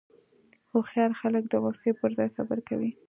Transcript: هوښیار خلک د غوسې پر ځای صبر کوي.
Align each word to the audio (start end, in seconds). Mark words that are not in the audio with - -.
هوښیار 0.71 1.11
خلک 1.21 1.43
د 1.49 1.53
غوسې 1.63 1.91
پر 1.99 2.11
ځای 2.17 2.29
صبر 2.35 2.59
کوي. 2.69 2.91